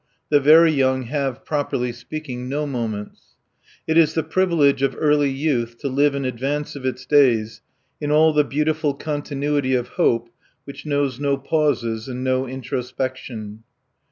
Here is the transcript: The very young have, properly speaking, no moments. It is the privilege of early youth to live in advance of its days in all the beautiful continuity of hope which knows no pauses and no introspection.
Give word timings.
The 0.29 0.39
very 0.39 0.71
young 0.71 1.03
have, 1.03 1.45
properly 1.45 1.91
speaking, 1.91 2.49
no 2.49 2.65
moments. 2.65 3.35
It 3.85 3.99
is 3.99 4.15
the 4.15 4.23
privilege 4.23 4.81
of 4.81 4.95
early 4.97 5.29
youth 5.29 5.77
to 5.77 5.89
live 5.89 6.15
in 6.15 6.25
advance 6.25 6.75
of 6.75 6.87
its 6.87 7.05
days 7.05 7.61
in 7.99 8.09
all 8.09 8.33
the 8.33 8.43
beautiful 8.43 8.95
continuity 8.95 9.75
of 9.75 9.89
hope 9.89 10.29
which 10.63 10.87
knows 10.87 11.19
no 11.19 11.37
pauses 11.37 12.07
and 12.07 12.23
no 12.23 12.47
introspection. 12.47 13.61